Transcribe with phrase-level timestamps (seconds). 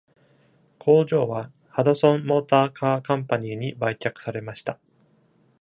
[0.79, 4.79] 工場はハドソン・モーター・カー・カンパニーに売却されました。